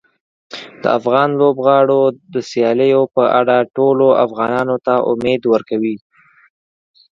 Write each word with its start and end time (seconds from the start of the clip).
د 0.81 0.83
افغان 0.99 1.29
لوبغاړو 1.39 2.01
د 2.33 2.35
سیالیو 2.51 3.03
په 3.15 3.23
اړه 3.39 3.55
ټولو 3.75 4.07
افغانانو 4.25 4.75
ته 4.85 4.93
امید 5.11 5.41
ورکوي. 5.53 5.95